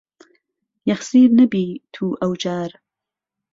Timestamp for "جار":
2.43-2.69